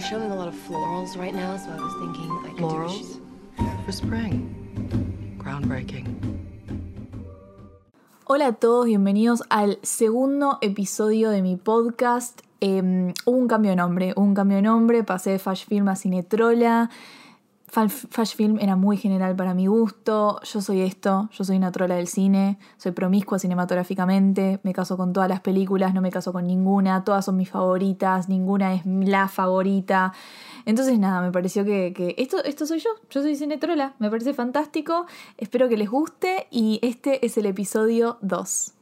they're 0.00 0.08
showing 0.08 0.30
a 0.30 0.34
lot 0.34 0.48
of 0.48 0.54
florals 0.54 1.16
right 1.16 1.34
now, 1.34 1.56
so 1.56 1.70
I 1.70 1.76
was 1.76 1.94
thinking 2.00 2.30
I 2.30 2.48
could 2.48 2.56
do 2.56 2.64
a 2.64 2.68
Florals? 2.68 3.20
sh- 3.58 3.84
For 3.84 3.92
spring. 3.92 5.36
Groundbreaking. 5.38 6.06
Hola 8.24 8.46
a 8.48 8.52
todos, 8.52 8.86
bienvenidos 8.86 9.42
al 9.50 9.78
segundo 9.82 10.58
episodio 10.62 11.30
de 11.30 11.42
mi 11.42 11.56
podcast. 11.56 12.40
Eh, 12.60 13.12
hubo 13.24 13.36
un 13.36 13.48
cambio 13.48 13.70
de 13.72 13.76
nombre, 13.76 14.12
hubo 14.16 14.24
un 14.24 14.34
cambio 14.34 14.56
de 14.56 14.62
nombre, 14.62 15.02
pasé 15.04 15.30
de 15.30 15.38
Fash 15.38 15.66
Film 15.66 15.88
a 15.88 15.96
Cinetrola. 15.96 16.90
Fa- 17.70 17.88
Fash 17.88 18.34
Film 18.34 18.58
era 18.58 18.74
muy 18.74 18.96
general 18.96 19.36
para 19.36 19.54
mi 19.54 19.66
gusto. 19.68 20.40
Yo 20.42 20.60
soy 20.60 20.80
esto, 20.80 21.28
yo 21.32 21.44
soy 21.44 21.56
una 21.56 21.70
trola 21.70 21.94
del 21.94 22.08
cine, 22.08 22.58
soy 22.76 22.90
promiscua 22.90 23.38
cinematográficamente, 23.38 24.58
me 24.64 24.72
caso 24.72 24.96
con 24.96 25.12
todas 25.12 25.28
las 25.28 25.40
películas, 25.40 25.94
no 25.94 26.00
me 26.00 26.10
caso 26.10 26.32
con 26.32 26.48
ninguna, 26.48 27.04
todas 27.04 27.24
son 27.24 27.36
mis 27.36 27.48
favoritas, 27.48 28.28
ninguna 28.28 28.74
es 28.74 28.82
la 28.84 29.28
favorita. 29.28 30.12
Entonces 30.66 30.98
nada, 30.98 31.20
me 31.22 31.30
pareció 31.30 31.64
que, 31.64 31.92
que 31.92 32.16
esto, 32.18 32.42
esto 32.44 32.66
soy 32.66 32.80
yo, 32.80 32.90
yo 33.08 33.22
soy 33.22 33.36
cinetrola, 33.36 33.94
me 34.00 34.10
parece 34.10 34.34
fantástico, 34.34 35.06
espero 35.38 35.68
que 35.68 35.76
les 35.76 35.88
guste 35.88 36.48
y 36.50 36.80
este 36.82 37.24
es 37.24 37.38
el 37.38 37.46
episodio 37.46 38.18
2. 38.22 38.72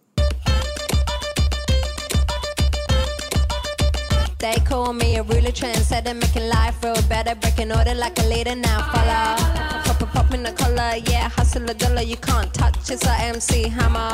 They 4.48 4.61
call 4.61 4.95
me 4.95 5.16
a 5.16 5.23
ruler, 5.23 5.52
trendsetter, 5.52 6.15
making 6.15 6.48
life 6.48 6.83
real 6.83 6.95
better, 7.07 7.34
breaking 7.34 7.70
order 7.70 7.95
like 7.95 8.19
a 8.19 8.27
leader 8.29 8.57
now. 8.57 8.80
Follow, 8.93 9.37
pop, 9.84 9.98
pop, 9.98 10.11
pop 10.11 10.34
in 10.34 10.43
the 10.43 10.55
collar, 10.55 10.97
yeah, 11.05 11.29
hustle 11.29 11.69
a 11.69 11.74
dollar, 11.74 12.01
you 12.01 12.16
can't 12.16 12.51
touch, 12.55 12.91
it's 12.91 13.05
a 13.05 13.30
MC 13.30 13.69
hammer. 13.69 14.09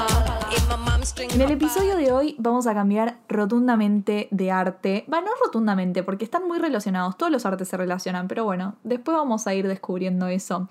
En 1.30 1.40
el 1.40 1.52
episodio 1.52 1.94
de 1.96 2.10
hoy 2.10 2.34
vamos 2.40 2.66
a 2.66 2.74
cambiar 2.74 3.18
rotundamente 3.28 4.26
de 4.32 4.50
arte. 4.50 5.04
Va, 5.12 5.20
no 5.20 5.30
rotundamente, 5.44 6.02
porque 6.02 6.24
están 6.24 6.48
muy 6.48 6.58
relacionados, 6.58 7.16
todos 7.16 7.30
los 7.30 7.46
artes 7.46 7.68
se 7.68 7.76
relacionan, 7.76 8.26
pero 8.26 8.42
bueno, 8.44 8.74
después 8.82 9.16
vamos 9.16 9.46
a 9.46 9.54
ir 9.54 9.68
descubriendo 9.68 10.26
eso. 10.26 10.68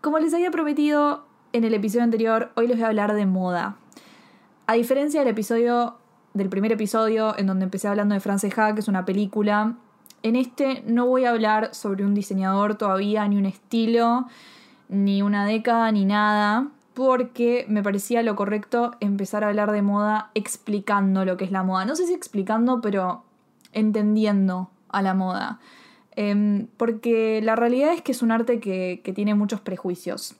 Como 0.00 0.18
les 0.18 0.34
había 0.34 0.50
prometido 0.50 1.24
en 1.52 1.62
el 1.62 1.72
episodio 1.72 2.02
anterior, 2.02 2.50
hoy 2.56 2.66
les 2.66 2.78
voy 2.78 2.84
a 2.84 2.88
hablar 2.88 3.14
de 3.14 3.26
moda. 3.26 3.76
A 4.66 4.72
diferencia 4.72 5.20
del 5.20 5.28
episodio 5.28 5.98
del 6.36 6.50
primer 6.50 6.72
episodio 6.72 7.36
en 7.38 7.46
donde 7.46 7.64
empecé 7.64 7.88
hablando 7.88 8.14
de 8.14 8.20
Frances 8.20 8.56
Ha, 8.58 8.74
que 8.74 8.80
es 8.80 8.88
una 8.88 9.06
película, 9.06 9.76
en 10.22 10.36
este 10.36 10.82
no 10.86 11.06
voy 11.06 11.24
a 11.24 11.30
hablar 11.30 11.74
sobre 11.74 12.04
un 12.04 12.14
diseñador 12.14 12.76
todavía, 12.76 13.26
ni 13.26 13.36
un 13.36 13.46
estilo, 13.46 14.26
ni 14.88 15.22
una 15.22 15.46
década, 15.46 15.90
ni 15.92 16.04
nada, 16.04 16.68
porque 16.94 17.64
me 17.68 17.82
parecía 17.82 18.22
lo 18.22 18.36
correcto 18.36 18.92
empezar 19.00 19.44
a 19.44 19.48
hablar 19.48 19.72
de 19.72 19.82
moda 19.82 20.30
explicando 20.34 21.24
lo 21.24 21.36
que 21.36 21.44
es 21.44 21.50
la 21.50 21.62
moda. 21.62 21.84
No 21.84 21.96
sé 21.96 22.06
si 22.06 22.12
explicando, 22.14 22.80
pero 22.80 23.24
entendiendo 23.72 24.70
a 24.88 25.00
la 25.00 25.14
moda. 25.14 25.58
Em, 26.12 26.66
porque 26.76 27.40
la 27.42 27.56
realidad 27.56 27.92
es 27.92 28.02
que 28.02 28.12
es 28.12 28.22
un 28.22 28.30
arte 28.30 28.60
que, 28.60 29.00
que 29.04 29.12
tiene 29.12 29.34
muchos 29.34 29.60
prejuicios. 29.60 30.36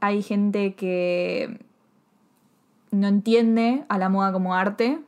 Hay 0.00 0.22
gente 0.22 0.74
que 0.74 1.64
no 2.90 3.08
entiende 3.08 3.84
a 3.88 3.98
la 3.98 4.08
moda 4.08 4.32
como 4.32 4.54
arte 4.54 5.00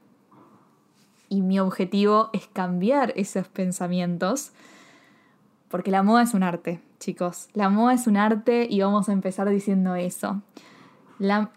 y 1.31 1.41
mi 1.41 1.59
objetivo 1.59 2.28
es 2.34 2.47
cambiar 2.48 3.14
esos 3.17 3.48
pensamientos 3.48 4.53
porque 5.70 5.92
la 5.92 6.03
moda 6.03 6.23
es 6.23 6.34
un 6.34 6.42
arte, 6.42 6.83
chicos. 6.98 7.48
La 7.55 7.70
moda 7.70 7.95
es 7.95 8.09
un 8.09 8.17
arte 8.17 8.67
y 8.69 8.81
vamos 8.81 9.09
a 9.09 9.12
empezar 9.12 9.48
diciendo 9.48 9.95
eso. 9.95 10.42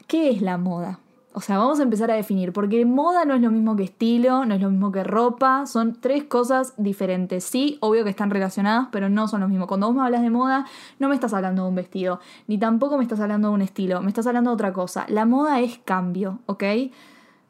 ¿Qué 0.08 0.30
es 0.30 0.42
la 0.42 0.58
moda? 0.58 1.00
O 1.36 1.42
sea, 1.42 1.58
vamos 1.58 1.80
a 1.80 1.84
empezar 1.84 2.12
a 2.12 2.14
definir, 2.14 2.54
porque 2.54 2.86
moda 2.86 3.26
no 3.26 3.34
es 3.34 3.42
lo 3.42 3.50
mismo 3.50 3.76
que 3.76 3.84
estilo, 3.84 4.46
no 4.46 4.54
es 4.54 4.62
lo 4.62 4.70
mismo 4.70 4.92
que 4.92 5.04
ropa, 5.04 5.66
son 5.66 6.00
tres 6.00 6.26
cosas 6.26 6.76
diferentes. 6.78 7.44
Sí, 7.44 7.80
obvio 7.82 8.04
que 8.04 8.12
están 8.12 8.30
relacionadas, 8.30 8.90
pero 8.92 9.10
no 9.10 9.28
son 9.28 9.42
lo 9.42 9.48
mismo. 9.48 9.66
Cuando 9.66 9.88
vos 9.88 9.96
me 9.96 10.04
hablas 10.04 10.22
de 10.22 10.30
moda, 10.30 10.68
no 11.00 11.10
me 11.10 11.16
estás 11.16 11.34
hablando 11.34 11.64
de 11.64 11.70
un 11.70 11.76
vestido, 11.76 12.20
ni 12.46 12.60
tampoco 12.60 12.98
me 12.98 13.04
estás 13.04 13.20
hablando 13.20 13.48
de 13.48 13.56
un 13.56 13.64
estilo, 13.64 14.00
me 14.04 14.10
estás 14.10 14.28
hablando 14.28 14.52
de 14.52 14.54
otra 14.54 14.74
cosa. 14.74 15.08
La 15.10 15.26
moda 15.26 15.60
es 15.60 15.80
cambio, 15.80 16.38
¿ok? 16.46 16.64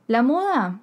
La 0.08 0.24
moda 0.24 0.80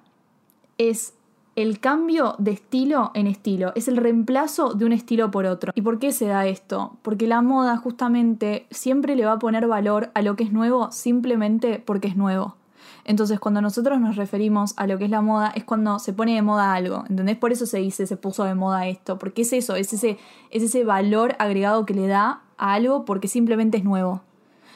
es 0.77 1.15
el 1.55 1.79
cambio 1.79 2.35
de 2.37 2.51
estilo 2.51 3.11
en 3.13 3.27
estilo, 3.27 3.73
es 3.75 3.87
el 3.87 3.97
reemplazo 3.97 4.73
de 4.73 4.85
un 4.85 4.93
estilo 4.93 5.31
por 5.31 5.45
otro. 5.45 5.73
¿Y 5.75 5.81
por 5.81 5.99
qué 5.99 6.11
se 6.11 6.27
da 6.27 6.47
esto? 6.47 6.97
Porque 7.01 7.27
la 7.27 7.41
moda 7.41 7.77
justamente 7.77 8.67
siempre 8.71 9.15
le 9.15 9.25
va 9.25 9.33
a 9.33 9.39
poner 9.39 9.67
valor 9.67 10.11
a 10.13 10.21
lo 10.21 10.35
que 10.35 10.43
es 10.43 10.53
nuevo 10.53 10.91
simplemente 10.91 11.79
porque 11.79 12.07
es 12.07 12.15
nuevo. 12.15 12.55
Entonces, 13.03 13.39
cuando 13.39 13.61
nosotros 13.61 13.99
nos 13.99 14.15
referimos 14.15 14.73
a 14.77 14.85
lo 14.87 14.97
que 14.97 15.05
es 15.05 15.09
la 15.09 15.21
moda, 15.21 15.51
es 15.55 15.63
cuando 15.63 15.99
se 15.99 16.13
pone 16.13 16.35
de 16.35 16.41
moda 16.41 16.73
algo. 16.73 17.03
¿Entendés? 17.09 17.37
Por 17.37 17.51
eso 17.51 17.65
se 17.65 17.79
dice 17.79 18.05
se 18.05 18.15
puso 18.15 18.43
de 18.43 18.55
moda 18.55 18.87
esto. 18.87 19.17
Porque 19.17 19.41
es 19.41 19.53
eso, 19.53 19.75
es 19.75 19.91
ese, 19.91 20.19
es 20.51 20.63
ese 20.63 20.83
valor 20.83 21.35
agregado 21.39 21.85
que 21.85 21.93
le 21.93 22.07
da 22.07 22.41
a 22.57 22.73
algo 22.73 23.05
porque 23.05 23.27
simplemente 23.27 23.77
es 23.77 23.83
nuevo. 23.83 24.21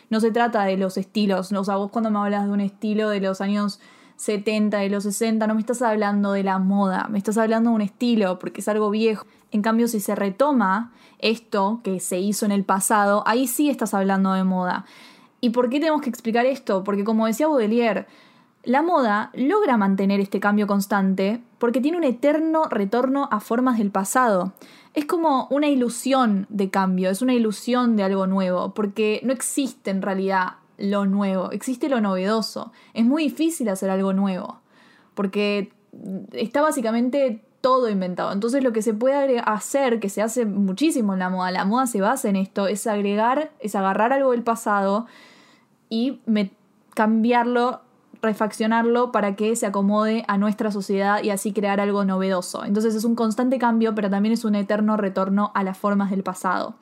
No 0.09 0.19
se 0.19 0.31
trata 0.31 0.63
de 0.63 0.75
los 0.75 0.97
estilos. 0.97 1.51
O 1.51 1.63
sea, 1.63 1.75
vos 1.75 1.91
cuando 1.91 2.09
me 2.09 2.19
hablas 2.19 2.45
de 2.45 2.51
un 2.51 2.61
estilo 2.61 3.09
de 3.09 3.21
los 3.21 3.41
años 3.41 3.79
70, 4.17 4.77
de 4.77 4.89
los 4.89 5.03
60, 5.03 5.45
no 5.47 5.55
me 5.55 5.59
estás 5.59 5.81
hablando 5.81 6.31
de 6.31 6.43
la 6.43 6.59
moda, 6.59 7.07
me 7.09 7.17
estás 7.17 7.37
hablando 7.37 7.69
de 7.69 7.75
un 7.75 7.81
estilo, 7.81 8.39
porque 8.39 8.61
es 8.61 8.67
algo 8.67 8.89
viejo. 8.89 9.25
En 9.51 9.61
cambio, 9.61 9.87
si 9.87 9.99
se 9.99 10.15
retoma 10.15 10.91
esto 11.19 11.81
que 11.83 11.99
se 11.99 12.19
hizo 12.19 12.45
en 12.45 12.51
el 12.51 12.63
pasado, 12.63 13.23
ahí 13.25 13.47
sí 13.47 13.69
estás 13.69 13.93
hablando 13.93 14.33
de 14.33 14.43
moda. 14.43 14.85
¿Y 15.41 15.51
por 15.51 15.69
qué 15.69 15.79
tenemos 15.79 16.01
que 16.01 16.09
explicar 16.09 16.45
esto? 16.45 16.83
Porque 16.83 17.03
como 17.03 17.27
decía 17.27 17.47
Baudelaire, 17.47 18.07
la 18.63 18.81
moda 18.81 19.29
logra 19.35 19.77
mantener 19.77 20.19
este 20.19 20.39
cambio 20.39 20.65
constante 20.65 21.43
porque 21.59 21.81
tiene 21.81 21.97
un 21.97 22.03
eterno 22.03 22.63
retorno 22.65 23.29
a 23.31 23.39
formas 23.39 23.77
del 23.77 23.91
pasado. 23.91 24.53
Es 24.95 25.05
como 25.05 25.47
una 25.51 25.67
ilusión 25.67 26.47
de 26.49 26.71
cambio, 26.71 27.11
es 27.11 27.21
una 27.21 27.35
ilusión 27.35 27.95
de 27.95 28.03
algo 28.03 28.25
nuevo, 28.25 28.73
porque 28.73 29.21
no 29.23 29.33
existe 29.33 29.91
en 29.91 30.01
realidad 30.01 30.53
lo 30.77 31.05
nuevo, 31.05 31.51
existe 31.51 31.89
lo 31.89 32.01
novedoso. 32.01 32.71
Es 32.93 33.05
muy 33.05 33.23
difícil 33.23 33.69
hacer 33.69 33.89
algo 33.89 34.13
nuevo, 34.13 34.59
porque 35.13 35.71
está 36.33 36.61
básicamente 36.61 37.41
todo 37.61 37.89
inventado. 37.89 38.31
Entonces 38.31 38.63
lo 38.63 38.73
que 38.73 38.83
se 38.83 38.93
puede 38.93 39.39
hacer, 39.39 39.99
que 39.99 40.09
se 40.09 40.21
hace 40.21 40.45
muchísimo 40.45 41.13
en 41.13 41.19
la 41.19 41.29
moda, 41.29 41.49
la 41.49 41.65
moda 41.65 41.87
se 41.87 41.99
basa 41.99 42.29
en 42.29 42.35
esto, 42.35 42.67
es 42.67 42.85
agregar, 42.85 43.51
es 43.59 43.75
agarrar 43.75 44.13
algo 44.13 44.31
del 44.31 44.43
pasado 44.43 45.07
y 45.89 46.19
cambiarlo, 46.93 47.81
refaccionarlo 48.21 49.11
para 49.11 49.35
que 49.35 49.55
se 49.55 49.65
acomode 49.65 50.25
a 50.27 50.37
nuestra 50.37 50.71
sociedad 50.71 51.23
y 51.23 51.31
así 51.31 51.53
crear 51.53 51.79
algo 51.79 52.05
novedoso. 52.05 52.63
Entonces 52.65 52.93
es 52.93 53.03
un 53.03 53.15
constante 53.15 53.57
cambio, 53.57 53.95
pero 53.95 54.11
también 54.11 54.33
es 54.33 54.45
un 54.45 54.53
eterno 54.53 54.95
retorno 54.95 55.51
a 55.55 55.63
las 55.63 55.75
formas 55.75 56.11
del 56.11 56.21
pasado. 56.21 56.75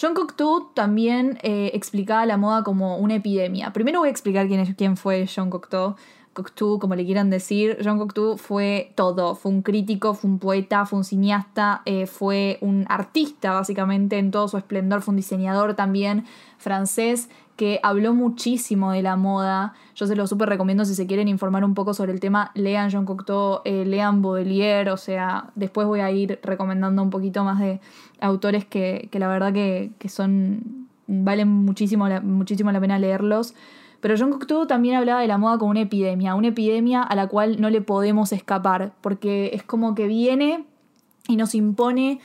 John 0.00 0.14
Cocteau 0.14 0.70
también 0.72 1.38
eh, 1.42 1.72
explicaba 1.74 2.24
la 2.24 2.38
moda 2.38 2.62
como 2.62 2.96
una 2.96 3.16
epidemia. 3.16 3.72
Primero 3.74 3.98
voy 3.98 4.08
a 4.08 4.10
explicar 4.10 4.48
quién, 4.48 4.60
es, 4.60 4.74
quién 4.74 4.96
fue 4.96 5.28
John 5.28 5.50
Cocteau. 5.50 5.96
Cocteau, 6.32 6.78
como 6.78 6.94
le 6.94 7.04
quieran 7.04 7.28
decir, 7.28 7.76
John 7.84 7.98
Cocteau 7.98 8.38
fue 8.38 8.92
todo. 8.94 9.34
Fue 9.34 9.52
un 9.52 9.60
crítico, 9.60 10.14
fue 10.14 10.30
un 10.30 10.38
poeta, 10.38 10.86
fue 10.86 11.00
un 11.00 11.04
cineasta, 11.04 11.82
eh, 11.84 12.06
fue 12.06 12.56
un 12.62 12.86
artista 12.88 13.52
básicamente 13.52 14.16
en 14.16 14.30
todo 14.30 14.48
su 14.48 14.56
esplendor, 14.56 15.02
fue 15.02 15.12
un 15.12 15.16
diseñador 15.16 15.74
también 15.74 16.24
francés 16.56 17.28
que 17.60 17.78
habló 17.82 18.14
muchísimo 18.14 18.90
de 18.90 19.02
la 19.02 19.16
moda. 19.16 19.74
Yo 19.94 20.06
se 20.06 20.16
lo 20.16 20.26
súper 20.26 20.48
recomiendo 20.48 20.86
si 20.86 20.94
se 20.94 21.06
quieren 21.06 21.28
informar 21.28 21.62
un 21.62 21.74
poco 21.74 21.92
sobre 21.92 22.10
el 22.10 22.18
tema, 22.18 22.52
lean 22.54 22.88
Jean 22.88 23.04
Cocteau, 23.04 23.60
eh, 23.66 23.84
lean 23.84 24.22
Baudelaire, 24.22 24.90
o 24.90 24.96
sea, 24.96 25.50
después 25.56 25.86
voy 25.86 26.00
a 26.00 26.10
ir 26.10 26.40
recomendando 26.42 27.02
un 27.02 27.10
poquito 27.10 27.44
más 27.44 27.58
de 27.58 27.78
autores 28.18 28.64
que, 28.64 29.10
que 29.12 29.18
la 29.18 29.28
verdad 29.28 29.52
que, 29.52 29.90
que 29.98 30.08
son, 30.08 30.88
valen 31.06 31.48
muchísimo 31.48 32.08
la, 32.08 32.22
muchísimo 32.22 32.72
la 32.72 32.80
pena 32.80 32.98
leerlos. 32.98 33.54
Pero 34.00 34.14
John 34.18 34.30
Cocteau 34.30 34.66
también 34.66 34.96
hablaba 34.96 35.20
de 35.20 35.26
la 35.26 35.36
moda 35.36 35.58
como 35.58 35.72
una 35.72 35.82
epidemia, 35.82 36.36
una 36.36 36.48
epidemia 36.48 37.02
a 37.02 37.14
la 37.14 37.26
cual 37.26 37.60
no 37.60 37.68
le 37.68 37.82
podemos 37.82 38.32
escapar, 38.32 38.94
porque 39.02 39.50
es 39.52 39.62
como 39.64 39.94
que 39.94 40.06
viene 40.06 40.64
y 41.28 41.36
nos 41.36 41.54
impone 41.54 42.20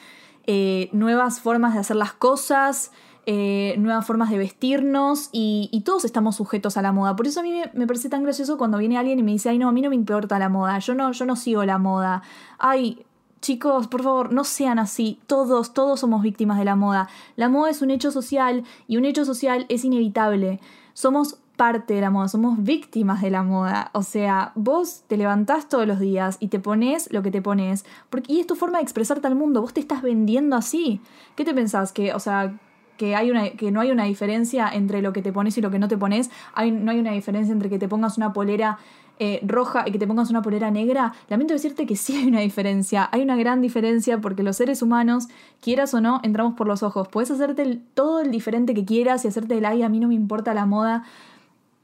eh, 0.47 0.87
nuevas 0.93 1.41
formas 1.41 1.73
de 1.73 1.81
hacer 1.81 1.97
las 1.97 2.13
cosas, 2.13 2.93
eh, 3.27 3.75
nuevas 3.79 4.05
formas 4.05 4.29
de 4.29 4.37
vestirnos 4.37 5.29
y, 5.31 5.81
todos 5.85 6.05
estamos 6.05 6.35
sujetos 6.35 6.77
a 6.77 6.81
la 6.81 6.91
moda. 6.91 7.15
Por 7.15 7.27
eso 7.27 7.39
a 7.39 7.43
mí 7.43 7.61
me, 7.73 7.87
parece 7.87 8.09
tan 8.09 8.23
gracioso 8.23 8.57
cuando 8.57 8.77
viene 8.77 8.97
alguien 8.97 9.19
y 9.19 9.23
me 9.23 9.31
dice, 9.31 9.49
ay 9.49 9.57
no, 9.57 9.69
a 9.69 9.71
mí 9.71 9.81
no 9.81 9.89
me 9.89 9.95
importa 9.95 10.39
la 10.39 10.49
moda, 10.49 10.79
yo 10.79 10.95
no, 10.95 11.11
yo 11.11 11.25
no 11.25 11.35
sigo 11.35 11.63
la 11.65 11.77
moda. 11.77 12.23
Ay, 12.57 13.05
chicos, 13.41 13.87
por 13.87 14.03
favor, 14.03 14.33
no 14.33 14.43
sean 14.43 14.79
así. 14.79 15.19
Todos, 15.27 15.73
todos 15.73 15.99
somos 15.99 16.21
víctimas 16.23 16.57
de 16.57 16.65
la 16.65 16.75
moda. 16.75 17.07
La 17.35 17.49
moda 17.49 17.69
es 17.69 17.81
un 17.81 17.91
hecho 17.91 18.11
social 18.11 18.63
y 18.87 18.97
un 18.97 19.05
hecho 19.05 19.25
social 19.25 19.65
es 19.69 19.85
inevitable. 19.85 20.59
Somos 20.93 21.37
parte 21.55 21.93
de 21.93 22.01
la 22.01 22.09
moda, 22.09 22.27
somos 22.27 22.61
víctimas 22.61 23.21
de 23.21 23.31
la 23.31 23.43
moda. 23.43 23.89
O 23.93 24.03
sea, 24.03 24.51
vos 24.55 25.03
te 25.07 25.17
levantás 25.17 25.69
todos 25.69 25.87
los 25.87 25.99
días 25.99 26.37
y 26.39 26.49
te 26.49 26.59
pones 26.59 27.11
lo 27.11 27.21
que 27.21 27.31
te 27.31 27.41
pones. 27.41 27.85
Y 28.27 28.39
es 28.39 28.47
tu 28.47 28.55
forma 28.55 28.79
de 28.79 28.83
expresarte 28.83 29.27
al 29.27 29.35
mundo. 29.35 29.61
Vos 29.61 29.73
te 29.73 29.79
estás 29.79 30.01
vendiendo 30.01 30.55
así. 30.55 31.01
¿Qué 31.35 31.45
te 31.45 31.53
pensás? 31.53 31.91
Que, 31.91 32.13
o 32.13 32.19
sea, 32.19 32.57
que, 32.97 33.15
hay 33.15 33.31
una, 33.31 33.49
que 33.51 33.71
no 33.71 33.81
hay 33.81 33.91
una 33.91 34.05
diferencia 34.05 34.69
entre 34.71 35.01
lo 35.01 35.13
que 35.13 35.21
te 35.21 35.31
pones 35.33 35.57
y 35.57 35.61
lo 35.61 35.71
que 35.71 35.79
no 35.79 35.87
te 35.87 35.97
pones. 35.97 36.29
Hay, 36.53 36.71
no 36.71 36.91
hay 36.91 36.99
una 36.99 37.11
diferencia 37.11 37.51
entre 37.51 37.69
que 37.69 37.79
te 37.79 37.87
pongas 37.87 38.17
una 38.17 38.33
polera 38.33 38.77
eh, 39.17 39.39
roja 39.47 39.85
y 39.87 39.91
que 39.93 39.99
te 39.99 40.07
pongas 40.07 40.29
una 40.29 40.41
polera 40.41 40.71
negra, 40.71 41.13
lamento 41.29 41.53
decirte 41.53 41.85
que 41.85 41.95
sí 41.95 42.17
hay 42.17 42.27
una 42.27 42.41
diferencia. 42.41 43.07
Hay 43.13 43.21
una 43.21 43.37
gran 43.37 43.61
diferencia 43.61 44.19
porque 44.19 44.43
los 44.43 44.57
seres 44.57 44.81
humanos, 44.81 45.29
quieras 45.61 45.93
o 45.93 46.01
no, 46.01 46.19
entramos 46.23 46.55
por 46.55 46.67
los 46.67 46.83
ojos. 46.83 47.07
Puedes 47.07 47.31
hacerte 47.31 47.79
todo 47.93 48.19
el 48.19 48.31
diferente 48.31 48.73
que 48.73 48.83
quieras 48.83 49.23
y 49.23 49.29
hacerte 49.29 49.57
el 49.57 49.65
ay, 49.65 49.83
a 49.83 49.89
mí 49.89 49.99
no 50.01 50.09
me 50.09 50.15
importa 50.15 50.53
la 50.53 50.65
moda. 50.65 51.03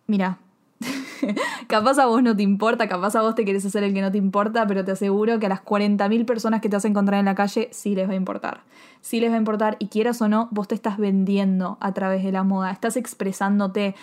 Mira, 0.08 0.40
capaz 1.68 2.00
a 2.00 2.06
vos 2.06 2.24
no 2.24 2.36
te 2.36 2.44
importa, 2.44 2.88
capaz 2.88 3.16
a 3.16 3.22
vos 3.22 3.36
te 3.36 3.46
querés 3.46 3.66
hacer 3.66 3.84
el 3.84 3.94
que 3.94 4.02
no 4.02 4.12
te 4.12 4.18
importa, 4.18 4.66
pero 4.68 4.84
te 4.84 4.92
aseguro 4.92 5.40
que 5.40 5.46
a 5.46 5.50
las 5.50 5.64
40.000 5.64 6.26
personas 6.26 6.62
que 6.62 6.70
te 6.70 6.76
vas 6.76 6.86
a 6.86 6.88
encontrar 6.88 7.20
en 7.20 7.26
la 7.26 7.36
calle 7.36 7.70
sí 7.72 7.96
les 7.96 8.08
va 8.08 8.14
a 8.14 8.16
importar. 8.16 8.62
Sí 9.02 9.20
les 9.20 9.32
va 9.32 9.36
a 9.36 9.40
importar 9.40 9.78
y 9.80 9.88
quieras 9.88 10.22
o 10.22 10.28
no, 10.28 10.48
vos 10.52 10.68
te 10.68 10.76
estás 10.76 10.98
vendiendo 10.98 11.78
a 11.80 11.94
través 11.94 12.24
de 12.24 12.32
la 12.32 12.44
moda, 12.44 12.72
estás 12.72 12.98
expresándote. 12.98 13.96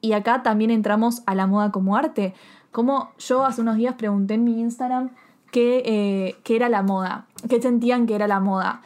Y 0.00 0.12
acá 0.12 0.42
también 0.42 0.70
entramos 0.70 1.22
a 1.26 1.34
la 1.34 1.46
moda 1.46 1.70
como 1.70 1.96
arte. 1.96 2.34
Como 2.72 3.10
yo 3.18 3.44
hace 3.44 3.62
unos 3.62 3.76
días 3.76 3.94
pregunté 3.94 4.34
en 4.34 4.44
mi 4.44 4.60
Instagram 4.60 5.10
qué, 5.50 5.82
eh, 5.84 6.36
qué 6.44 6.56
era 6.56 6.68
la 6.68 6.82
moda, 6.82 7.26
qué 7.48 7.60
sentían 7.60 8.06
que 8.06 8.14
era 8.14 8.28
la 8.28 8.40
moda. 8.40 8.82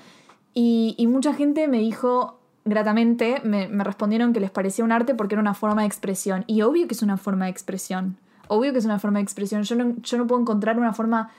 Y, 0.54 0.94
y 0.98 1.06
mucha 1.06 1.34
gente 1.34 1.68
me 1.68 1.78
dijo 1.78 2.39
gratamente, 2.64 3.40
me, 3.44 3.68
me 3.68 3.84
respondieron 3.84 4.32
que 4.32 4.40
les 4.40 4.50
parecía 4.50 4.84
un 4.84 4.92
arte 4.92 5.14
porque 5.14 5.34
era 5.34 5.42
una 5.42 5.54
forma 5.54 5.82
de 5.82 5.86
expresión. 5.86 6.44
Y 6.46 6.62
obvio 6.62 6.86
que 6.86 6.94
es 6.94 7.02
una 7.02 7.16
forma 7.16 7.46
de 7.46 7.50
expresión. 7.50 8.16
Obvio 8.48 8.72
que 8.72 8.78
es 8.78 8.84
una 8.84 8.98
forma 8.98 9.18
de 9.18 9.22
expresión. 9.22 9.62
Yo 9.62 9.76
no, 9.76 9.94
yo 10.02 10.18
no 10.18 10.26
puedo 10.26 10.40
encontrar 10.40 10.78
una 10.78 10.92
forma 10.92 11.30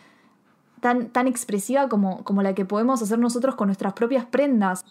tan, 0.80 1.10
tan 1.10 1.28
expresiva 1.28 1.88
como, 1.88 2.24
como 2.24 2.42
la 2.42 2.56
que 2.56 2.66
podemos 2.66 3.02
hacer 3.02 3.20
nosotros 3.20 3.56
con 3.56 3.68
nuestras 3.68 3.94
propias 3.94 4.26
prendas. 4.26 4.84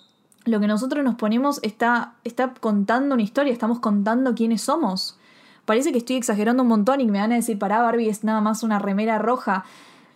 Lo 0.44 0.61
que 0.61 0.67
nosotros 0.67 1.05
nos 1.05 1.17
ponemos 1.17 1.61
está, 1.62 2.15
está 2.25 2.55
contando 2.55 3.15
una 3.15 3.23
historia, 3.23 3.53
estamos 3.53 3.81
contando 3.81 4.35
quiénes 4.35 4.62
somos. 4.62 5.19
Parece 5.67 5.93
que 5.93 5.99
estoy 5.99 6.17
exagerando 6.17 6.62
un 6.62 6.69
montón 6.69 7.00
y 7.00 7.06
me 7.06 7.19
van 7.19 7.32
a 7.32 7.37
decir, 7.37 7.59
pará, 7.59 7.82
Barbie 7.82 8.09
es 8.09 8.25
nada 8.25 8.41
más 8.41 8.62
una 8.62 8.79
remera 8.79 9.19
roja. 9.19 9.65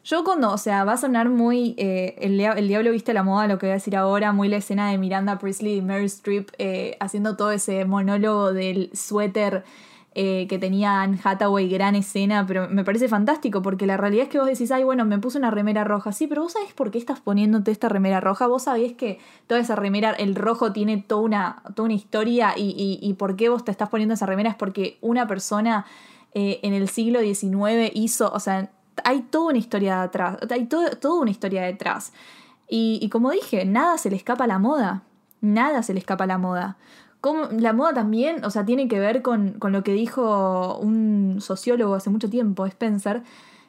Yo 0.04 0.22
cuando, 0.22 0.52
o 0.52 0.58
sea, 0.58 0.84
va 0.84 0.92
a 0.92 0.96
sonar 0.98 1.30
muy 1.30 1.74
eh, 1.78 2.14
el, 2.18 2.36
dia- 2.36 2.52
el 2.52 2.68
Diablo 2.68 2.90
viste 2.90 3.14
la 3.14 3.22
moda, 3.22 3.46
lo 3.46 3.58
que 3.58 3.66
voy 3.66 3.70
a 3.70 3.74
decir 3.74 3.96
ahora, 3.96 4.32
muy 4.32 4.48
la 4.48 4.58
escena 4.58 4.90
de 4.90 4.98
Miranda 4.98 5.38
Priestley 5.38 5.76
y 5.78 5.82
Meryl 5.82 6.04
Streep 6.06 6.50
eh, 6.58 6.96
haciendo 7.00 7.36
todo 7.36 7.50
ese 7.52 7.86
monólogo 7.86 8.52
del 8.52 8.90
suéter 8.92 9.64
eh, 10.14 10.46
que 10.48 10.58
tenía 10.58 11.00
Anne 11.00 11.18
Hathaway, 11.24 11.68
gran 11.70 11.94
escena, 11.94 12.44
pero 12.46 12.68
me 12.68 12.84
parece 12.84 13.08
fantástico 13.08 13.62
porque 13.62 13.86
la 13.86 13.96
realidad 13.96 14.24
es 14.24 14.28
que 14.28 14.38
vos 14.38 14.46
decís, 14.46 14.70
ay, 14.70 14.84
bueno, 14.84 15.06
me 15.06 15.18
puse 15.18 15.38
una 15.38 15.50
remera 15.50 15.84
roja, 15.84 16.12
sí, 16.12 16.26
pero 16.26 16.42
vos 16.42 16.52
sabés 16.52 16.74
por 16.74 16.90
qué 16.90 16.98
estás 16.98 17.20
poniéndote 17.20 17.70
esta 17.70 17.88
remera 17.88 18.20
roja, 18.20 18.46
vos 18.46 18.64
sabés 18.64 18.92
que 18.92 19.18
toda 19.46 19.60
esa 19.60 19.74
remera, 19.74 20.10
el 20.10 20.34
rojo 20.34 20.70
tiene 20.72 20.98
toda 20.98 21.22
una, 21.22 21.62
toda 21.74 21.86
una 21.86 21.94
historia 21.94 22.52
y, 22.56 22.98
y, 23.00 23.12
por 23.14 23.36
qué 23.36 23.48
vos 23.48 23.64
te 23.64 23.70
estás 23.70 23.88
poniendo 23.88 24.14
esa 24.14 24.26
remera 24.26 24.50
es 24.50 24.56
porque 24.56 24.98
una 25.00 25.26
persona 25.26 25.86
en 26.36 26.74
el 26.74 26.88
siglo 26.88 27.20
XIX 27.20 27.90
hizo, 27.94 28.30
o 28.32 28.40
sea, 28.40 28.70
hay 29.02 29.22
toda 29.22 29.50
una 29.50 29.58
historia 29.58 30.02
detrás, 30.02 30.38
hay 30.50 30.66
todo, 30.66 30.90
toda 30.90 31.20
una 31.20 31.30
historia 31.30 31.62
detrás. 31.62 32.12
Y, 32.68 33.08
como 33.10 33.30
dije, 33.30 33.64
nada 33.64 33.98
se 33.98 34.10
le 34.10 34.16
escapa 34.16 34.44
a 34.44 34.46
la 34.46 34.58
moda, 34.58 35.02
nada 35.40 35.82
se 35.82 35.92
le 35.92 36.00
escapa 36.00 36.24
a 36.24 36.26
la 36.26 36.38
moda. 36.38 36.76
Como, 37.20 37.44
la 37.50 37.72
moda 37.72 37.94
también, 37.94 38.44
o 38.44 38.50
sea, 38.50 38.64
tiene 38.64 38.88
que 38.88 38.98
ver 38.98 39.22
con, 39.22 39.52
con 39.52 39.72
lo 39.72 39.84
que 39.84 39.92
dijo 39.92 40.78
un 40.78 41.36
sociólogo 41.40 41.94
hace 41.94 42.10
mucho 42.10 42.28
tiempo, 42.30 42.66
Spencer, 42.66 43.22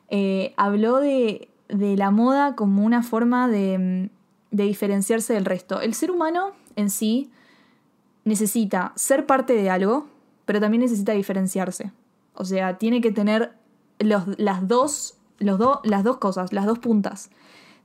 eh, 0.09 0.53
habló 0.57 0.99
de, 0.99 1.49
de 1.67 1.97
la 1.97 2.11
moda 2.11 2.55
como 2.55 2.83
una 2.83 3.03
forma 3.03 3.47
de, 3.47 4.09
de 4.51 4.63
diferenciarse 4.63 5.33
del 5.33 5.45
resto. 5.45 5.81
El 5.81 5.93
ser 5.93 6.11
humano 6.11 6.51
en 6.75 6.89
sí 6.89 7.29
necesita 8.23 8.93
ser 8.95 9.25
parte 9.25 9.53
de 9.53 9.69
algo, 9.69 10.07
pero 10.45 10.59
también 10.59 10.81
necesita 10.81 11.11
diferenciarse. 11.11 11.91
O 12.33 12.45
sea, 12.45 12.77
tiene 12.77 13.01
que 13.01 13.11
tener 13.11 13.53
las, 13.99 14.25
dos, 14.67 15.15
las 15.39 16.03
dos 16.03 16.17
cosas, 16.17 16.53
las 16.53 16.65
dos 16.65 16.79
puntas. 16.79 17.29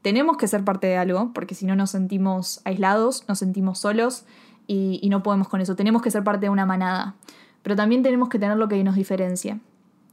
Tenemos 0.03 0.37
que 0.37 0.49
ser 0.49 0.65
parte 0.65 0.87
de 0.87 0.97
algo, 0.97 1.31
porque 1.35 1.55
si 1.55 1.67
no 1.67 1.77
nos 1.77 1.91
sentimos 1.91 2.61
aislados, 2.65 3.25
nos 3.29 3.39
sentimos 3.39 3.79
solos 3.79 4.25
y, 4.67 4.99
y 5.03 5.11
no 5.11 5.23
podemos 5.23 5.49
con 5.49 5.61
eso. 5.61 5.77
Tenemos 5.77 6.03
que 6.03 6.11
ser 6.11 6.25
parte 6.25 6.47
de 6.47 6.51
una 6.51 6.67
manada, 6.67 7.15
pero 7.62 7.77
también 7.77 8.03
tenemos 8.03 8.29
que 8.29 8.39
tener 8.39 8.57
lo 8.57 8.69
que 8.69 8.83
nos 8.83 8.95
diferencia. 8.95 9.61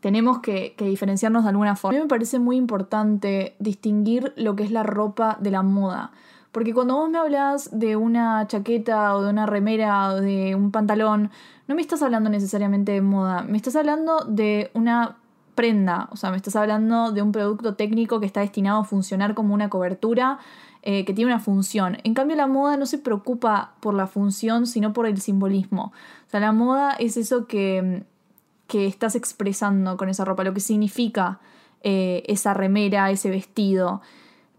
Tenemos 0.01 0.39
que, 0.39 0.75
que 0.77 0.85
diferenciarnos 0.85 1.43
de 1.43 1.49
alguna 1.49 1.75
forma. 1.75 1.97
A 1.97 1.99
mí 1.99 2.03
me 2.03 2.09
parece 2.09 2.37
muy 2.37 2.57
importante 2.57 3.55
distinguir 3.59 4.33
lo 4.35 4.55
que 4.55 4.63
es 4.63 4.71
la 4.71 4.83
ropa 4.83 5.37
de 5.39 5.51
la 5.51 5.63
moda. 5.63 6.11
Porque 6.51 6.73
cuando 6.73 6.95
vos 6.95 7.09
me 7.09 7.17
hablas 7.17 7.69
de 7.77 7.95
una 7.95 8.45
chaqueta 8.47 9.15
o 9.15 9.23
de 9.23 9.29
una 9.29 9.45
remera 9.45 10.13
o 10.13 10.21
de 10.21 10.55
un 10.55 10.71
pantalón, 10.71 11.31
no 11.67 11.75
me 11.75 11.81
estás 11.81 12.01
hablando 12.01 12.29
necesariamente 12.29 12.93
de 12.93 13.01
moda, 13.01 13.43
me 13.43 13.57
estás 13.57 13.75
hablando 13.75 14.25
de 14.25 14.71
una 14.73 15.17
prenda, 15.57 16.07
o 16.11 16.17
sea, 16.17 16.29
me 16.29 16.37
estás 16.37 16.55
hablando 16.55 17.11
de 17.11 17.23
un 17.23 17.31
producto 17.31 17.73
técnico 17.73 18.19
que 18.19 18.27
está 18.27 18.41
destinado 18.41 18.81
a 18.81 18.83
funcionar 18.85 19.33
como 19.33 19.55
una 19.55 19.69
cobertura, 19.69 20.37
eh, 20.83 21.03
que 21.03 21.13
tiene 21.13 21.33
una 21.33 21.41
función. 21.41 21.97
En 22.03 22.13
cambio, 22.13 22.37
la 22.37 22.45
moda 22.45 22.77
no 22.77 22.85
se 22.85 22.99
preocupa 22.99 23.73
por 23.79 23.95
la 23.95 24.05
función, 24.05 24.67
sino 24.67 24.93
por 24.93 25.07
el 25.07 25.19
simbolismo. 25.19 25.91
O 26.27 26.29
sea, 26.29 26.39
la 26.39 26.51
moda 26.51 26.91
es 26.99 27.17
eso 27.17 27.47
que, 27.47 28.03
que 28.67 28.85
estás 28.85 29.15
expresando 29.15 29.97
con 29.97 30.09
esa 30.09 30.25
ropa, 30.25 30.43
lo 30.43 30.53
que 30.53 30.59
significa 30.59 31.39
eh, 31.81 32.21
esa 32.27 32.53
remera, 32.53 33.09
ese 33.09 33.31
vestido. 33.31 34.01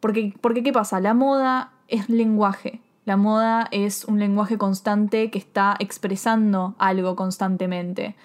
Porque, 0.01 0.35
porque, 0.41 0.65
¿qué 0.65 0.73
pasa? 0.73 0.99
La 0.99 1.15
moda 1.15 1.75
es 1.87 2.09
lenguaje. 2.09 2.81
La 3.05 3.17
moda 3.17 3.69
es 3.71 4.05
un 4.05 4.19
lenguaje 4.19 4.59
constante 4.59 5.31
que 5.31 5.39
está 5.39 5.77
expresando 5.79 6.75
algo 6.79 7.15
constantemente. 7.15 8.17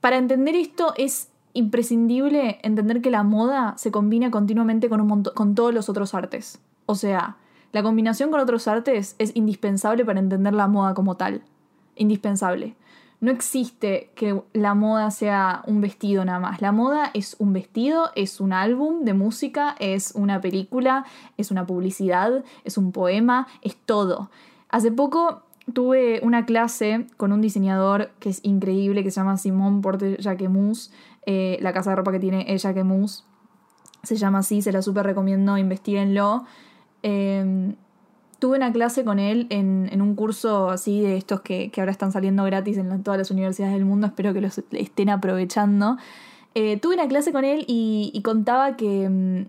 Para 0.00 0.18
entender 0.18 0.56
esto 0.56 0.92
es 0.96 1.28
imprescindible 1.58 2.58
entender 2.62 3.02
que 3.02 3.10
la 3.10 3.22
moda 3.22 3.74
se 3.76 3.90
combina 3.90 4.30
continuamente 4.30 4.88
con, 4.88 5.00
un 5.00 5.22
con 5.22 5.54
todos 5.54 5.74
los 5.74 5.88
otros 5.88 6.14
artes. 6.14 6.60
O 6.86 6.94
sea, 6.94 7.36
la 7.72 7.82
combinación 7.82 8.30
con 8.30 8.40
otros 8.40 8.68
artes 8.68 9.14
es 9.18 9.32
indispensable 9.34 10.04
para 10.04 10.20
entender 10.20 10.54
la 10.54 10.68
moda 10.68 10.94
como 10.94 11.16
tal. 11.16 11.42
Indispensable. 11.96 12.76
No 13.20 13.32
existe 13.32 14.10
que 14.14 14.40
la 14.52 14.74
moda 14.74 15.10
sea 15.10 15.62
un 15.66 15.80
vestido 15.80 16.24
nada 16.24 16.38
más. 16.38 16.62
La 16.62 16.70
moda 16.70 17.10
es 17.14 17.34
un 17.40 17.52
vestido, 17.52 18.10
es 18.14 18.40
un 18.40 18.52
álbum 18.52 19.04
de 19.04 19.12
música, 19.12 19.74
es 19.80 20.12
una 20.14 20.40
película, 20.40 21.04
es 21.36 21.50
una 21.50 21.66
publicidad, 21.66 22.44
es 22.64 22.78
un 22.78 22.92
poema, 22.92 23.48
es 23.60 23.76
todo. 23.76 24.30
Hace 24.68 24.92
poco 24.92 25.42
tuve 25.72 26.20
una 26.22 26.46
clase 26.46 27.06
con 27.16 27.32
un 27.32 27.40
diseñador 27.40 28.10
que 28.20 28.30
es 28.30 28.40
increíble, 28.44 29.02
que 29.02 29.10
se 29.10 29.20
llama 29.20 29.36
Simón 29.36 29.80
Porte 29.80 30.16
Jacquemus. 30.20 30.92
Eh, 31.30 31.58
la 31.60 31.74
casa 31.74 31.90
de 31.90 31.96
ropa 31.96 32.10
que 32.10 32.20
tiene 32.20 32.46
es 32.48 32.62
Jacquemus. 32.62 33.26
Se 34.02 34.16
llama 34.16 34.38
así, 34.38 34.62
se 34.62 34.72
la 34.72 34.80
súper 34.80 35.04
recomiendo, 35.04 35.58
investiguenlo. 35.58 36.46
Eh, 37.02 37.74
tuve 38.38 38.56
una 38.56 38.72
clase 38.72 39.04
con 39.04 39.18
él 39.18 39.46
en, 39.50 39.90
en 39.92 40.00
un 40.00 40.14
curso 40.14 40.70
así 40.70 41.02
de 41.02 41.18
estos 41.18 41.42
que, 41.42 41.70
que 41.70 41.82
ahora 41.82 41.92
están 41.92 42.12
saliendo 42.12 42.44
gratis 42.44 42.78
en 42.78 43.02
todas 43.02 43.18
las 43.18 43.30
universidades 43.30 43.74
del 43.74 43.84
mundo, 43.84 44.06
espero 44.06 44.32
que 44.32 44.40
los 44.40 44.62
estén 44.72 45.10
aprovechando. 45.10 45.98
Eh, 46.54 46.78
tuve 46.78 46.94
una 46.94 47.08
clase 47.08 47.30
con 47.30 47.44
él 47.44 47.66
y, 47.68 48.20
contaba 48.24 48.76
que, 48.76 49.08
mm, 49.08 49.46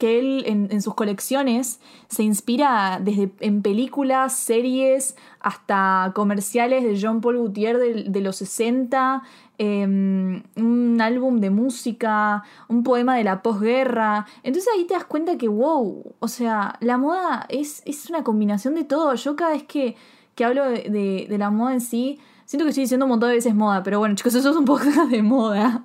que 0.00 0.18
él 0.18 0.44
en, 0.46 0.80
sus 0.80 0.94
colecciones 0.94 1.78
se 2.08 2.22
inspira 2.22 2.98
desde 3.04 3.30
en 3.40 3.60
películas, 3.60 4.34
series, 4.34 5.14
hasta 5.40 6.12
comerciales 6.14 6.82
de 6.84 6.96
Jean 6.96 7.20
Paul 7.20 7.36
Gaultier 7.36 7.76
de, 7.78 8.20
los 8.22 8.36
60, 8.36 9.22
eh, 9.58 9.84
un 9.84 10.98
álbum 11.02 11.38
de 11.40 11.50
música, 11.50 12.42
un 12.68 12.82
poema 12.82 13.14
de 13.16 13.24
la 13.24 13.42
posguerra. 13.42 14.24
Entonces 14.42 14.72
ahí 14.74 14.86
te 14.86 14.94
das 14.94 15.04
cuenta 15.04 15.36
que, 15.36 15.48
wow, 15.48 16.14
o 16.18 16.28
sea, 16.28 16.76
la 16.80 16.96
moda 16.96 17.44
es, 17.50 17.82
es 17.84 18.08
una 18.08 18.24
combinación 18.24 18.74
de 18.76 18.84
todo. 18.84 19.14
Yo 19.16 19.36
cada 19.36 19.50
vez 19.50 19.64
que, 19.64 19.96
que 20.34 20.46
hablo 20.46 20.64
de, 20.64 20.88
de- 20.88 21.26
de 21.28 21.38
la 21.38 21.50
moda 21.50 21.74
en 21.74 21.82
sí, 21.82 22.18
siento 22.46 22.64
que 22.64 22.70
estoy 22.70 22.84
diciendo 22.84 23.04
un 23.04 23.10
montón 23.10 23.28
de 23.28 23.34
veces 23.34 23.54
moda, 23.54 23.82
pero 23.82 23.98
bueno, 23.98 24.14
chicos, 24.14 24.34
eso 24.34 24.48
es 24.48 24.56
un 24.56 24.64
poco 24.64 24.84
de 25.10 25.22
moda. 25.22 25.84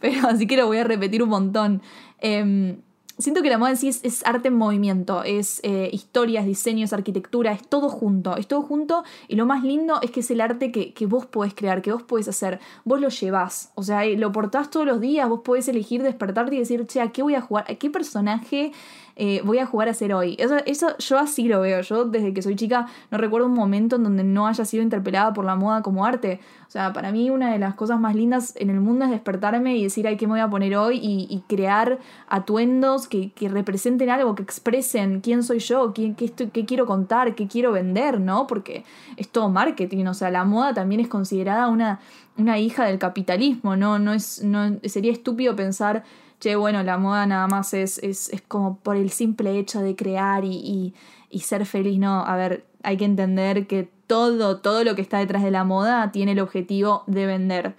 Pero 0.00 0.26
así 0.26 0.46
que 0.46 0.56
lo 0.56 0.66
voy 0.68 0.78
a 0.78 0.84
repetir 0.84 1.22
un 1.22 1.28
montón. 1.28 1.82
Em, 2.18 2.80
siento 3.18 3.42
que 3.42 3.50
la 3.50 3.58
moda 3.58 3.70
en 3.70 3.76
sí 3.76 3.88
es, 3.88 4.26
arte 4.26 4.48
en 4.48 4.54
movimiento, 4.54 5.22
es 5.22 5.60
eh, 5.62 5.90
historias, 5.92 6.46
diseños, 6.46 6.92
arquitectura, 6.92 7.52
es 7.52 7.66
todo 7.66 7.88
junto, 7.88 8.36
es 8.36 8.46
todo 8.46 8.62
junto 8.62 9.04
y 9.28 9.36
lo 9.36 9.46
más 9.46 9.62
lindo 9.64 10.00
es 10.02 10.10
que 10.10 10.20
es 10.20 10.30
el 10.30 10.40
arte 10.40 10.72
que, 10.72 10.92
que 10.92 11.06
vos 11.06 11.26
podés 11.26 11.54
crear, 11.54 11.82
que 11.82 11.92
vos 11.92 12.02
podés 12.02 12.28
hacer, 12.28 12.60
vos 12.84 13.00
lo 13.00 13.08
llevás, 13.08 13.72
o 13.74 13.82
sea, 13.82 14.04
eh, 14.04 14.16
lo 14.16 14.32
portás 14.32 14.70
todos 14.70 14.86
los 14.86 15.00
días, 15.00 15.28
vos 15.28 15.40
podés 15.40 15.68
elegir 15.68 16.02
despertarte 16.02 16.54
y 16.54 16.58
decir, 16.58 16.86
che, 16.86 17.00
¿a 17.00 17.12
qué 17.12 17.22
voy 17.22 17.34
a 17.34 17.40
jugar? 17.40 17.64
¿A 17.68 17.74
qué 17.74 17.90
personaje 17.90 18.72
eh, 19.16 19.42
voy 19.44 19.58
a 19.58 19.66
jugar 19.66 19.88
a 19.88 19.94
ser 19.94 20.14
hoy. 20.14 20.36
Eso, 20.38 20.56
eso 20.66 20.96
yo 20.98 21.18
así 21.18 21.48
lo 21.48 21.60
veo. 21.60 21.80
Yo 21.82 22.04
desde 22.04 22.32
que 22.32 22.42
soy 22.42 22.56
chica 22.56 22.86
no 23.10 23.18
recuerdo 23.18 23.46
un 23.46 23.54
momento 23.54 23.96
en 23.96 24.04
donde 24.04 24.24
no 24.24 24.46
haya 24.46 24.64
sido 24.64 24.82
interpelada 24.82 25.32
por 25.32 25.44
la 25.44 25.56
moda 25.56 25.82
como 25.82 26.04
arte. 26.04 26.40
O 26.66 26.70
sea, 26.70 26.92
para 26.92 27.12
mí 27.12 27.28
una 27.28 27.52
de 27.52 27.58
las 27.58 27.74
cosas 27.74 28.00
más 28.00 28.14
lindas 28.14 28.54
en 28.56 28.70
el 28.70 28.80
mundo 28.80 29.04
es 29.04 29.10
despertarme 29.10 29.76
y 29.76 29.82
decir, 29.82 30.06
ay, 30.06 30.16
¿qué 30.16 30.26
me 30.26 30.32
voy 30.32 30.40
a 30.40 30.48
poner 30.48 30.76
hoy? 30.76 30.98
Y, 30.98 31.26
y 31.28 31.40
crear 31.48 31.98
atuendos 32.28 33.08
que, 33.08 33.30
que, 33.32 33.48
representen 33.48 34.08
algo, 34.08 34.34
que 34.34 34.42
expresen 34.42 35.20
quién 35.20 35.42
soy 35.42 35.58
yo, 35.58 35.92
qué, 35.92 36.14
qué, 36.14 36.24
estoy, 36.24 36.48
qué 36.48 36.64
quiero 36.64 36.86
contar, 36.86 37.34
qué 37.34 37.46
quiero 37.46 37.72
vender, 37.72 38.20
¿no? 38.20 38.46
Porque 38.46 38.84
es 39.16 39.28
todo 39.28 39.50
marketing. 39.50 40.06
O 40.06 40.14
sea, 40.14 40.30
la 40.30 40.44
moda 40.44 40.72
también 40.72 41.00
es 41.00 41.08
considerada 41.08 41.68
una, 41.68 42.00
una 42.38 42.58
hija 42.58 42.86
del 42.86 42.98
capitalismo, 42.98 43.76
¿no? 43.76 43.98
no, 43.98 44.12
es, 44.12 44.42
no 44.42 44.78
sería 44.84 45.12
estúpido 45.12 45.54
pensar 45.54 46.04
che, 46.42 46.56
bueno, 46.56 46.82
la 46.82 46.98
moda 46.98 47.24
nada 47.24 47.46
más 47.46 47.72
es, 47.72 47.98
es, 47.98 48.28
es 48.30 48.42
como 48.42 48.76
por 48.78 48.96
el 48.96 49.10
simple 49.10 49.56
hecho 49.60 49.80
de 49.80 49.94
crear 49.94 50.44
y, 50.44 50.56
y, 50.56 50.94
y, 51.30 51.38
ser 51.38 51.64
feliz, 51.66 52.00
no, 52.00 52.24
a 52.26 52.34
ver, 52.34 52.64
hay 52.82 52.96
que 52.96 53.04
entender 53.04 53.68
que 53.68 53.88
todo, 54.08 54.58
todo 54.58 54.82
lo 54.82 54.96
que 54.96 55.02
está 55.02 55.18
detrás 55.18 55.44
de 55.44 55.52
la 55.52 55.62
moda 55.62 56.10
tiene 56.10 56.32
el 56.32 56.40
objetivo 56.40 57.04
de 57.06 57.26
vender. 57.26 57.76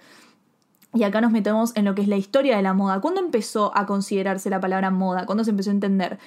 Y 0.94 1.02
acá 1.02 1.20
nos 1.20 1.30
metemos 1.30 1.76
en 1.76 1.84
lo 1.84 1.94
que 1.94 2.00
es 2.00 2.08
la 2.08 2.16
historia 2.16 2.56
de 2.56 2.62
la 2.62 2.72
moda. 2.72 3.02
¿Cuándo 3.02 3.20
empezó 3.20 3.70
a 3.76 3.84
considerarse 3.84 4.48
la 4.48 4.60
palabra 4.60 4.90
moda? 4.90 5.26
¿Cuándo 5.26 5.44
se 5.44 5.50
empezó 5.50 5.68
a 5.68 5.74
entender? 5.74 6.18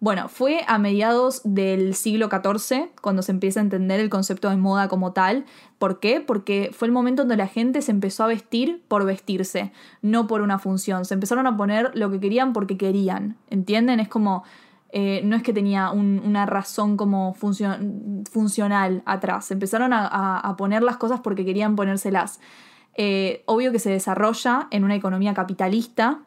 Bueno, 0.00 0.28
fue 0.28 0.64
a 0.68 0.78
mediados 0.78 1.40
del 1.42 1.94
siglo 1.96 2.28
XIV 2.28 2.90
cuando 3.02 3.22
se 3.22 3.32
empieza 3.32 3.58
a 3.58 3.64
entender 3.64 3.98
el 3.98 4.10
concepto 4.10 4.48
de 4.48 4.56
moda 4.56 4.86
como 4.86 5.12
tal. 5.12 5.44
¿Por 5.78 5.98
qué? 5.98 6.20
Porque 6.20 6.70
fue 6.72 6.86
el 6.86 6.92
momento 6.92 7.22
donde 7.22 7.36
la 7.36 7.48
gente 7.48 7.82
se 7.82 7.90
empezó 7.90 8.22
a 8.22 8.28
vestir 8.28 8.80
por 8.86 9.04
vestirse, 9.04 9.72
no 10.00 10.28
por 10.28 10.40
una 10.40 10.60
función. 10.60 11.04
Se 11.04 11.14
empezaron 11.14 11.48
a 11.48 11.56
poner 11.56 11.90
lo 11.94 12.12
que 12.12 12.20
querían 12.20 12.52
porque 12.52 12.76
querían. 12.76 13.36
¿Entienden? 13.50 14.00
Es 14.00 14.08
como... 14.08 14.44
Eh, 14.90 15.20
no 15.22 15.36
es 15.36 15.42
que 15.42 15.52
tenía 15.52 15.90
un, 15.90 16.22
una 16.24 16.46
razón 16.46 16.96
como 16.96 17.34
funcio 17.34 17.76
funcional 18.30 19.02
atrás. 19.04 19.50
Empezaron 19.50 19.92
a, 19.92 20.54
poner 20.56 20.82
las 20.82 20.96
cosas 20.96 21.20
porque 21.20 21.44
querían 21.44 21.76
ponérselas. 21.76 22.40
Eh, 22.94 23.42
obvio 23.44 23.70
que 23.70 23.80
se 23.80 23.90
desarrolla 23.90 24.68
en 24.70 24.84
una 24.84 24.94
economía 24.94 25.34
capitalista. 25.34 26.20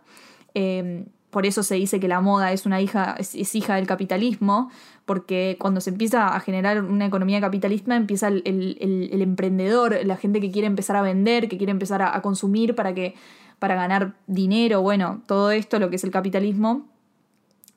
Eh, 0.54 1.08
por 1.31 1.45
eso 1.45 1.63
se 1.63 1.75
dice 1.75 2.00
que 2.00 2.09
la 2.09 2.19
moda 2.19 2.51
es 2.51 2.65
una 2.65 2.81
hija, 2.81 3.15
es, 3.17 3.33
es, 3.35 3.55
hija 3.55 3.75
del 3.75 3.88
capitalismo, 3.88 4.69
porque 5.05 5.55
cuando 5.59 5.79
se 5.81 5.89
empieza 5.89 6.35
a 6.35 6.39
generar 6.41 6.83
una 6.83 7.05
economía 7.05 7.39
capitalista 7.39 7.95
empieza 7.95 8.27
el, 8.27 8.43
el, 8.45 9.21
emprendedor, 9.21 9.97
la 10.03 10.17
gente 10.17 10.41
que 10.41 10.51
quiere 10.51 10.67
empezar 10.67 10.97
a 10.97 11.01
vender, 11.01 11.47
que 11.47 11.57
quiere 11.57 11.71
empezar 11.71 12.01
a, 12.01 12.21
consumir 12.21 12.75
para 12.75 12.93
que 12.93 13.15
para 13.59 13.75
ganar 13.75 14.13
dinero, 14.27 14.81
bueno, 14.81 15.21
todo 15.25 15.51
esto 15.51 15.79
lo 15.79 15.89
que 15.89 15.95
es 15.95 16.03
el 16.03 16.11
capitalismo. 16.11 16.88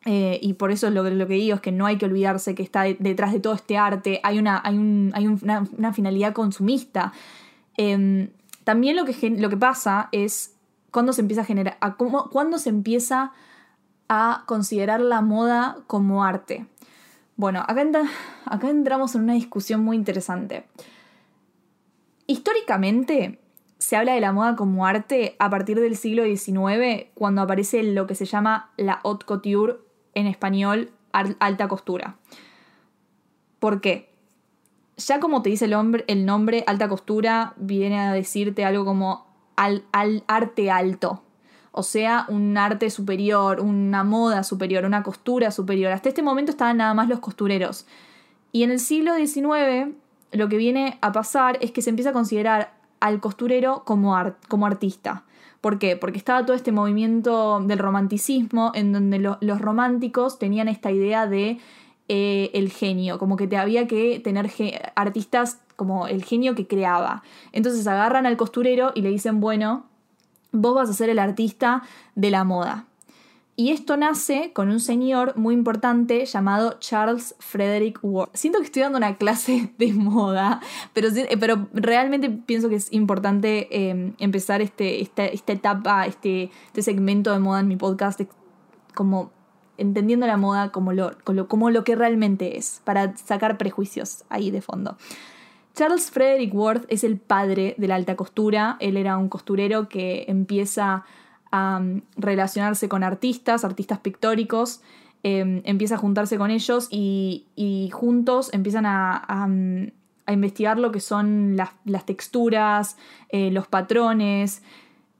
Eh, 0.06 0.38
y 0.42 0.54
por 0.54 0.70
eso 0.70 0.90
lo, 0.90 1.02
lo, 1.02 1.26
que 1.26 1.34
digo 1.34 1.54
es 1.54 1.60
que 1.62 1.72
no 1.72 1.86
hay 1.86 1.96
que 1.96 2.04
olvidarse 2.04 2.54
que 2.54 2.62
está 2.62 2.82
de, 2.82 2.96
detrás 2.98 3.32
de 3.32 3.40
todo 3.40 3.54
este 3.54 3.78
arte, 3.78 4.20
hay 4.22 4.38
una, 4.38 4.60
hay 4.62 4.76
un, 4.76 5.12
hay 5.14 5.26
un, 5.26 5.38
una, 5.42 5.66
una, 5.78 5.92
finalidad 5.94 6.34
consumista. 6.34 7.12
Eh, 7.78 8.28
también 8.64 8.96
lo 8.96 9.04
que, 9.04 9.30
lo 9.30 9.48
que 9.48 9.56
pasa 9.56 10.08
es 10.12 10.53
cuando 10.94 11.12
se 11.12 11.22
empieza 11.22 11.42
a 11.42 11.44
generar, 11.44 11.76
cuando 12.30 12.56
se 12.58 12.68
empieza 12.68 13.32
a 14.08 14.44
considerar 14.46 15.00
la 15.00 15.22
moda 15.22 15.78
como 15.88 16.22
arte. 16.22 16.68
Bueno, 17.34 17.64
acá 17.66 18.70
entramos 18.70 19.16
en 19.16 19.22
una 19.22 19.32
discusión 19.32 19.82
muy 19.82 19.96
interesante. 19.96 20.66
Históricamente 22.28 23.40
se 23.78 23.96
habla 23.96 24.14
de 24.14 24.20
la 24.20 24.30
moda 24.30 24.54
como 24.54 24.86
arte 24.86 25.34
a 25.40 25.50
partir 25.50 25.80
del 25.80 25.96
siglo 25.96 26.22
XIX, 26.22 27.06
cuando 27.14 27.42
aparece 27.42 27.82
lo 27.82 28.06
que 28.06 28.14
se 28.14 28.24
llama 28.24 28.70
la 28.76 29.00
haute 29.02 29.26
couture, 29.26 29.78
en 30.14 30.28
español 30.28 30.92
alta 31.10 31.66
costura. 31.66 32.18
¿Por 33.58 33.80
qué? 33.80 34.14
Ya 34.96 35.18
como 35.18 35.42
te 35.42 35.50
dice 35.50 35.64
el, 35.64 35.74
hombre, 35.74 36.04
el 36.06 36.24
nombre, 36.24 36.62
alta 36.68 36.88
costura 36.88 37.54
viene 37.56 37.98
a 37.98 38.12
decirte 38.12 38.64
algo 38.64 38.84
como 38.84 39.33
al, 39.56 39.84
al 39.92 40.24
arte 40.26 40.70
alto. 40.70 41.22
O 41.72 41.82
sea, 41.82 42.26
un 42.28 42.56
arte 42.56 42.88
superior, 42.90 43.60
una 43.60 44.04
moda 44.04 44.44
superior, 44.44 44.84
una 44.84 45.02
costura 45.02 45.50
superior. 45.50 45.92
Hasta 45.92 46.08
este 46.08 46.22
momento 46.22 46.52
estaban 46.52 46.76
nada 46.76 46.94
más 46.94 47.08
los 47.08 47.18
costureros. 47.18 47.86
Y 48.52 48.62
en 48.62 48.70
el 48.70 48.78
siglo 48.78 49.14
XIX 49.16 49.94
lo 50.34 50.48
que 50.48 50.56
viene 50.56 50.98
a 51.00 51.12
pasar 51.12 51.58
es 51.60 51.70
que 51.70 51.82
se 51.82 51.90
empieza 51.90 52.10
a 52.10 52.12
considerar 52.12 52.74
al 53.00 53.20
costurero 53.20 53.82
como, 53.84 54.16
art, 54.16 54.36
como 54.48 54.66
artista. 54.66 55.24
¿Por 55.60 55.78
qué? 55.78 55.96
Porque 55.96 56.18
estaba 56.18 56.44
todo 56.44 56.56
este 56.56 56.72
movimiento 56.72 57.60
del 57.60 57.78
romanticismo 57.78 58.72
en 58.74 58.92
donde 58.92 59.18
lo, 59.18 59.38
los 59.40 59.60
románticos 59.60 60.38
tenían 60.38 60.68
esta 60.68 60.90
idea 60.90 61.26
de 61.26 61.58
eh, 62.08 62.50
el 62.52 62.70
genio, 62.70 63.18
como 63.18 63.36
que 63.36 63.46
te 63.46 63.56
había 63.56 63.86
que 63.86 64.20
tener 64.20 64.50
artistas 64.94 65.60
como 65.76 66.06
el 66.06 66.24
genio 66.24 66.54
que 66.54 66.66
creaba. 66.66 67.22
Entonces 67.52 67.86
agarran 67.86 68.26
al 68.26 68.36
costurero 68.36 68.92
y 68.94 69.02
le 69.02 69.10
dicen, 69.10 69.40
bueno, 69.40 69.86
vos 70.52 70.74
vas 70.74 70.90
a 70.90 70.94
ser 70.94 71.10
el 71.10 71.18
artista 71.18 71.82
de 72.14 72.30
la 72.30 72.44
moda. 72.44 72.86
Y 73.56 73.70
esto 73.70 73.96
nace 73.96 74.52
con 74.52 74.68
un 74.68 74.80
señor 74.80 75.36
muy 75.36 75.54
importante 75.54 76.24
llamado 76.24 76.76
Charles 76.80 77.36
Frederick 77.38 78.00
Ward. 78.02 78.30
Siento 78.34 78.58
que 78.58 78.64
estoy 78.64 78.82
dando 78.82 78.98
una 78.98 79.16
clase 79.16 79.72
de 79.78 79.92
moda, 79.92 80.60
pero, 80.92 81.08
pero 81.38 81.68
realmente 81.72 82.30
pienso 82.30 82.68
que 82.68 82.74
es 82.74 82.92
importante 82.92 83.68
eh, 83.70 84.12
empezar 84.18 84.60
este, 84.60 85.00
esta, 85.02 85.26
esta 85.26 85.52
etapa, 85.52 86.06
este, 86.06 86.50
este 86.66 86.82
segmento 86.82 87.32
de 87.32 87.38
moda 87.38 87.60
en 87.60 87.68
mi 87.68 87.76
podcast, 87.76 88.22
como 88.92 89.30
entendiendo 89.76 90.26
la 90.26 90.36
moda 90.36 90.70
como 90.70 90.92
lo, 90.92 91.16
como 91.48 91.70
lo 91.70 91.84
que 91.84 91.94
realmente 91.94 92.58
es, 92.58 92.80
para 92.84 93.16
sacar 93.16 93.56
prejuicios 93.56 94.24
ahí 94.30 94.50
de 94.50 94.62
fondo. 94.62 94.96
Charles 95.74 96.10
Frederick 96.10 96.54
Worth 96.54 96.84
es 96.88 97.02
el 97.02 97.18
padre 97.18 97.74
de 97.78 97.88
la 97.88 97.96
alta 97.96 98.14
costura. 98.14 98.76
Él 98.78 98.96
era 98.96 99.18
un 99.18 99.28
costurero 99.28 99.88
que 99.88 100.24
empieza 100.28 101.04
a 101.50 101.78
um, 101.78 102.02
relacionarse 102.16 102.88
con 102.88 103.02
artistas, 103.02 103.64
artistas 103.64 103.98
pictóricos, 103.98 104.80
eh, 105.24 105.62
empieza 105.64 105.96
a 105.96 105.98
juntarse 105.98 106.36
con 106.36 106.50
ellos 106.50 106.88
y, 106.90 107.90
juntos 107.92 108.52
empiezan 108.52 108.86
a, 108.86 109.16
a, 109.16 109.48
a, 110.26 110.32
investigar 110.32 110.78
lo 110.78 110.92
que 110.92 111.00
son 111.00 111.56
las, 111.56 111.70
las 111.84 112.04
texturas, 112.06 112.96
eh, 113.30 113.50
los 113.50 113.66
patrones. 113.66 114.62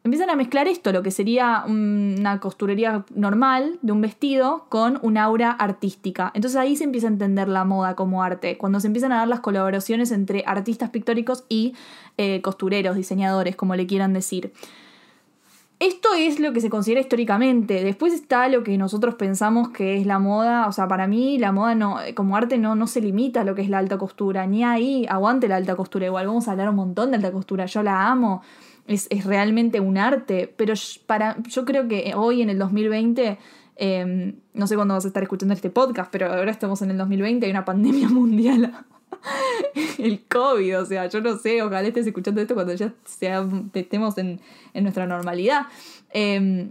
Empiezan 0.04 0.28
a 0.28 0.37
mezclar 0.37 0.68
esto, 0.68 0.92
lo 0.92 1.02
que 1.02 1.11
sería 1.11 1.64
una 1.66 2.38
costurería 2.38 3.06
normal 3.14 3.78
de 3.80 3.90
un 3.90 4.02
vestido, 4.02 4.66
con 4.68 4.99
un 5.00 5.16
aura 5.16 5.50
artística. 5.50 6.30
Entonces 6.34 6.61
ahí 6.61 6.76
se 6.76 6.84
empieza 6.84 7.06
a 7.06 7.11
entender 7.11 7.49
la 7.49 7.64
moda 7.64 7.94
como 7.94 8.23
arte, 8.23 8.58
cuando 8.58 8.80
se 8.80 8.88
empiezan 8.88 9.12
a 9.12 9.16
dar 9.16 9.28
las 9.28 9.40
colaboraciones 9.40 10.12
entre 10.12 10.44
artistas 10.46 10.90
pictóricos 10.90 11.44
y 11.49 11.75
eh, 12.18 12.42
costureros, 12.42 12.96
diseñadores, 12.96 13.56
como 13.56 13.76
le 13.76 13.87
quieran 13.87 14.12
decir. 14.12 14.52
Esto 15.80 16.11
es 16.14 16.38
lo 16.38 16.52
que 16.52 16.61
se 16.61 16.68
considera 16.68 17.00
históricamente. 17.00 17.82
Después 17.82 18.12
está 18.12 18.49
lo 18.49 18.62
que 18.62 18.76
nosotros 18.76 19.14
pensamos 19.14 19.70
que 19.70 19.96
es 19.96 20.04
la 20.06 20.18
moda. 20.18 20.68
O 20.68 20.73
sea, 20.73 20.87
para 20.87 21.06
mí 21.06 21.38
la 21.38 21.50
moda 21.50 21.75
no, 21.75 21.96
como 22.14 22.37
arte 22.37 22.58
no, 22.58 22.75
no 22.75 22.87
se 22.87 23.00
limita 23.00 23.40
a 23.40 23.44
lo 23.44 23.54
que 23.54 23.62
es 23.62 23.70
la 23.70 23.78
alta 23.78 23.96
costura. 23.96 24.46
Ni 24.46 24.64
ahí 24.64 25.06
aguante 25.08 25.49
la 25.49 25.56
alta 25.56 25.76
costura. 25.76 26.06
Igual 26.06 26.26
vamos 26.26 26.46
a 26.46 26.52
hablar 26.52 26.68
un 26.68 26.76
montón 26.76 27.11
de 27.11 27.16
alta 27.16 27.32
costura. 27.32 27.64
Yo 27.64 27.82
la 27.82 28.06
amo 28.06 28.42
es, 28.86 29.06
es 29.10 29.24
realmente 29.24 29.80
un 29.80 29.98
arte, 29.98 30.52
pero 30.56 30.74
para, 31.06 31.36
yo 31.42 31.64
creo 31.64 31.88
que 31.88 32.12
hoy 32.14 32.42
en 32.42 32.50
el 32.50 32.58
2020, 32.58 33.38
eh, 33.76 34.34
no 34.52 34.66
sé 34.66 34.76
cuándo 34.76 34.94
vas 34.94 35.04
a 35.04 35.08
estar 35.08 35.22
escuchando 35.22 35.54
este 35.54 35.70
podcast, 35.70 36.10
pero 36.10 36.32
ahora 36.32 36.50
estamos 36.50 36.82
en 36.82 36.90
el 36.90 36.98
2020, 36.98 37.46
hay 37.46 37.50
una 37.50 37.64
pandemia 37.64 38.08
mundial. 38.10 38.84
el 39.98 40.24
COVID, 40.26 40.80
o 40.80 40.86
sea, 40.86 41.06
yo 41.08 41.20
no 41.20 41.38
sé, 41.38 41.62
ojalá 41.62 41.88
estés 41.88 42.06
escuchando 42.06 42.40
esto 42.40 42.54
cuando 42.54 42.74
ya 42.74 42.92
sea, 43.04 43.46
estemos 43.72 44.18
en, 44.18 44.40
en 44.74 44.82
nuestra 44.82 45.06
normalidad. 45.06 45.66
Eh, 46.10 46.70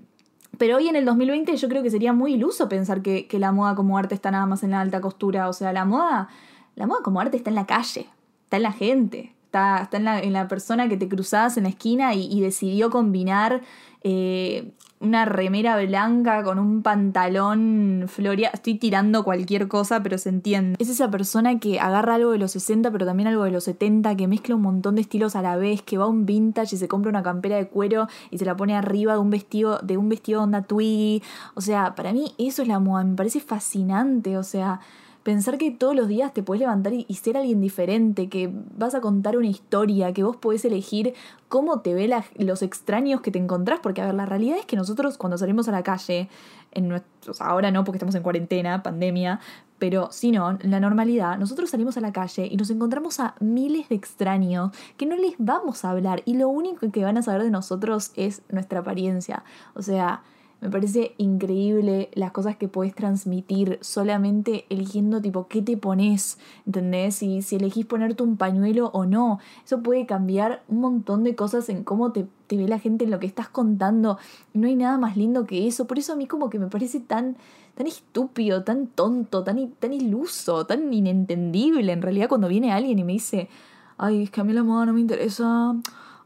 pero 0.58 0.78
hoy 0.78 0.88
en 0.88 0.96
el 0.96 1.06
2020 1.06 1.56
yo 1.58 1.68
creo 1.68 1.82
que 1.82 1.90
sería 1.90 2.14
muy 2.14 2.36
iluso 2.36 2.70
pensar 2.70 3.02
que, 3.02 3.28
que, 3.28 3.40
la 3.40 3.52
moda 3.52 3.76
como 3.76 3.98
arte 3.98 4.14
está 4.14 4.30
nada 4.30 4.46
más 4.46 4.64
en 4.64 4.72
la 4.72 4.82
alta 4.82 5.02
costura. 5.02 5.50
O 5.50 5.54
sea, 5.54 5.74
la 5.74 5.86
moda, 5.86 6.30
la 6.76 6.86
moda 6.86 7.00
como 7.04 7.20
arte 7.20 7.38
está 7.38 7.50
en 7.50 7.56
la 7.56 7.66
calle, 7.66 8.08
está 8.44 8.58
en 8.58 8.64
la 8.64 8.72
gente, 8.72 9.34
está, 9.54 9.84
está 9.84 9.98
en, 9.98 10.04
la, 10.06 10.20
en, 10.20 10.34
la, 10.34 10.48
persona 10.48 10.90
que 10.90 10.98
te 10.98 11.08
cruzabas 11.08 11.58
en 11.58 11.64
la 11.64 11.70
esquina 11.70 12.16
y, 12.16 12.42
decidió 12.42 12.90
combinar 12.90 13.62
eh, 14.02 14.72
una 15.00 15.26
remera 15.26 15.80
blanca 15.80 16.44
con 16.44 16.58
un 16.58 16.82
pantalón 16.82 18.06
floreado. 18.08 18.56
Estoy 18.56 18.76
tirando 18.76 19.24
cualquier 19.24 19.68
cosa, 19.68 20.02
pero 20.02 20.18
se 20.18 20.30
entiende. 20.30 20.76
Es 20.80 20.90
esa 20.90 21.12
persona 21.12 21.60
que 21.60 21.80
agarra 21.80 22.16
algo 22.16 22.32
de 22.32 22.40
los 22.40 22.52
60, 22.54 22.90
pero 22.92 23.06
también 23.06 23.28
algo 23.28 23.44
de 23.44 23.52
los 23.52 23.66
70, 23.66 24.16
que 24.16 24.28
mezcla 24.28 24.56
un 24.56 24.62
montón 24.64 24.96
de 24.96 25.02
estilos 25.02 25.36
a 25.36 25.44
la 25.44 25.56
vez, 25.56 25.84
que 25.84 26.00
va 26.00 26.06
a 26.06 26.08
un 26.08 26.26
vintage 26.26 26.76
y 26.76 26.80
se 26.80 26.88
compra 26.88 27.10
una 27.10 27.22
campera 27.22 27.58
de 27.58 27.68
cuero 27.68 28.08
y 28.32 28.40
se 28.40 28.46
la 28.46 28.56
pone 28.56 28.76
arriba 28.76 29.14
de 29.14 29.20
un 29.20 29.30
vestido, 29.30 29.78
de 29.84 29.98
un 29.98 30.10
vestido 30.10 30.42
onda 30.42 30.64
Twiggy. 30.64 31.22
O 31.54 31.62
sea, 31.62 31.94
para 31.94 32.12
mí 32.12 32.34
eso 32.40 32.64
es 32.64 32.68
la 32.68 32.80
moda, 32.80 33.04
me 33.04 33.16
parece 33.16 33.40
fascinante. 33.40 34.38
O 34.38 34.44
sea, 34.44 34.80
Pensar 35.24 35.58
que 35.58 35.72
todos 35.72 35.96
los 35.96 36.10
días 36.10 36.34
te 36.34 36.44
puedes 36.44 36.60
levantar 36.60 36.94
y, 36.94 37.06
ser 37.16 37.38
alguien 37.38 37.62
diferente, 37.62 38.28
que 38.28 38.52
vas 38.78 38.94
a 38.94 39.00
contar 39.00 39.38
una 39.38 39.48
historia, 39.48 40.12
que 40.14 40.24
vos 40.24 40.36
podés 40.36 40.66
elegir 40.66 41.14
cómo 41.48 41.80
te 41.80 41.94
ve 41.94 42.14
los 42.38 42.62
extraños 42.62 43.22
que 43.22 43.32
te 43.32 43.40
encontrás, 43.40 43.80
porque 43.82 44.02
a 44.02 44.06
ver, 44.06 44.16
la 44.16 44.26
realidad 44.26 44.58
es 44.58 44.66
que 44.66 44.76
nosotros 44.76 45.18
cuando 45.18 45.38
salimos 45.38 45.70
a 45.70 45.72
la 45.72 45.82
calle, 45.82 46.28
en 46.74 46.90
nuestros, 46.90 47.40
ahora 47.40 47.72
no 47.72 47.84
porque 47.84 47.98
estamos 47.98 48.16
en 48.16 48.24
cuarentena, 48.24 48.84
pandemia, 48.84 49.40
pero 49.80 50.10
si 50.12 50.32
no, 50.32 50.58
la 50.62 50.80
normalidad, 50.80 51.38
nosotros 51.38 51.70
salimos 51.70 51.98
a 51.98 52.02
la 52.02 52.12
calle 52.12 52.48
y 52.50 52.58
nos 52.58 52.70
encontramos 52.70 53.20
a 53.20 53.36
miles 53.40 53.90
de 53.90 53.96
extraños 53.96 54.72
que 54.98 55.06
no 55.06 55.16
les 55.16 55.36
vamos 55.38 55.86
a 55.86 55.92
hablar 55.92 56.22
y 56.26 56.36
lo 56.36 56.50
único 56.50 56.90
que 56.92 57.04
van 57.04 57.18
a 57.18 57.22
saber 57.22 57.44
de 57.44 57.52
nosotros 57.52 58.12
es 58.16 58.42
nuestra 58.50 58.80
apariencia. 58.80 59.44
O 59.74 59.82
sea, 59.82 60.24
me 60.64 60.70
parece 60.70 61.14
increíble 61.18 62.10
las 62.14 62.32
cosas 62.32 62.56
que 62.56 62.70
puedes 62.70 62.96
transmitir 62.96 63.80
solamente 63.82 64.66
eligiendo 64.70 65.22
tipo 65.22 65.50
qué 65.50 65.62
te 65.62 65.76
pones, 65.76 66.38
¿entendés? 66.66 67.16
Si, 67.16 67.42
si 67.42 67.58
elegís 67.58 67.86
ponerte 67.86 68.24
un 68.24 68.38
pañuelo 68.38 68.90
o 68.94 69.06
no. 69.06 69.40
Eso 69.66 69.84
puede 69.84 70.06
cambiar 70.06 70.64
un 70.70 70.80
montón 70.80 71.26
de 71.26 71.36
cosas 71.36 71.68
en 71.68 71.84
cómo 71.84 72.14
te, 72.14 72.28
te 72.48 72.56
ve 72.56 72.70
la 72.70 72.80
gente, 72.80 73.04
en 73.04 73.12
lo 73.12 73.20
que 73.20 73.28
estás 73.28 73.50
contando. 73.50 74.18
No 74.54 74.68
hay 74.68 74.78
nada 74.78 74.98
más 74.98 75.18
lindo 75.18 75.46
que 75.46 75.68
eso. 75.68 75.86
Por 75.86 76.00
eso 76.00 76.14
a 76.14 76.16
mí 76.16 76.28
como 76.28 76.50
que 76.50 76.60
me 76.60 76.68
parece 76.68 77.02
tan, 77.02 77.36
tan 77.76 77.86
estúpido, 77.86 78.64
tan 78.64 78.88
tonto, 78.88 79.44
tan, 79.44 79.70
tan 79.72 79.92
iluso, 79.92 80.66
tan 80.66 80.94
inentendible. 80.94 81.92
En 81.92 82.02
realidad 82.02 82.30
cuando 82.30 82.48
viene 82.48 82.72
alguien 82.72 83.00
y 83.00 83.04
me 83.04 83.12
dice, 83.12 83.50
ay, 83.98 84.24
es 84.24 84.32
que 84.32 84.40
a 84.40 84.46
mí 84.46 84.54
la 84.54 84.64
moda 84.64 84.86
no 84.86 84.94
me 84.94 85.02
interesa. 85.02 85.76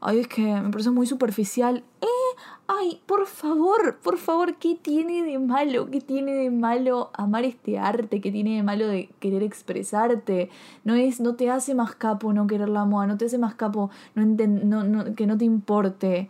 Ay, 0.00 0.20
es 0.20 0.28
que 0.28 0.42
me 0.42 0.70
parece 0.70 0.90
muy 0.90 1.08
superficial. 1.08 1.82
¿Eh? 2.00 2.06
Ay, 2.66 3.00
por 3.06 3.26
favor, 3.26 3.96
por 4.02 4.18
favor, 4.18 4.56
¿qué 4.56 4.74
tiene 4.80 5.22
de 5.22 5.38
malo? 5.38 5.90
¿Qué 5.90 6.00
tiene 6.00 6.32
de 6.34 6.50
malo 6.50 7.10
amar 7.14 7.44
este 7.44 7.78
arte? 7.78 8.20
¿Qué 8.20 8.30
tiene 8.30 8.56
de 8.56 8.62
malo 8.62 8.86
de 8.86 9.08
querer 9.20 9.42
expresarte? 9.42 10.50
No 10.84 10.94
es, 10.94 11.18
no 11.20 11.34
te 11.34 11.50
hace 11.50 11.74
más 11.74 11.94
capo 11.94 12.32
no 12.32 12.46
querer 12.46 12.68
la 12.68 12.84
moda, 12.84 13.06
no 13.06 13.16
te 13.16 13.24
hace 13.26 13.38
más 13.38 13.54
capo 13.54 13.90
no 14.14 14.22
enten- 14.22 14.64
no, 14.64 14.84
no- 14.84 15.14
que 15.14 15.26
no 15.26 15.38
te 15.38 15.44
importe. 15.46 16.28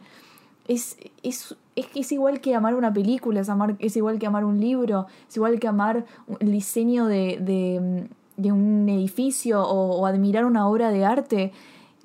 Es, 0.69 0.97
es, 1.23 1.57
es 1.77 1.87
es 1.95 2.13
igual 2.13 2.41
que 2.41 2.55
amar 2.55 2.75
una 2.75 2.93
película, 2.93 3.41
es, 3.41 3.49
amar, 3.49 3.77
es 3.79 3.97
igual 3.97 4.19
que 4.19 4.27
amar 4.27 4.45
un 4.45 4.61
libro, 4.61 5.07
es 5.29 5.37
igual 5.37 5.59
que 5.61 5.69
amar 5.69 6.07
el 6.41 6.51
diseño 6.53 7.07
de, 7.07 7.39
de, 7.41 8.09
de 8.37 8.53
un 8.53 8.89
edificio 8.89 9.63
o, 9.63 10.01
o 10.01 10.07
admirar 10.07 10.45
una 10.45 10.69
obra 10.69 10.91
de 10.91 11.05
arte. 11.05 11.53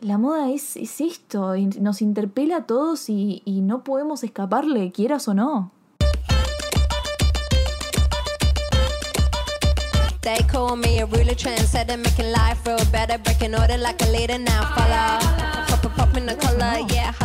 La 0.03 0.17
moda 0.17 0.51
es, 0.51 0.75
es 0.75 0.99
esto, 0.99 1.55
nos 1.79 2.01
interpela 2.01 2.57
a 2.57 2.65
todos 2.65 3.07
y, 3.07 3.41
no 3.45 3.85
podemos 3.85 4.21
escaparle, 4.25 4.91
quieras 4.91 5.29
o 5.29 5.33
no. 5.33 5.71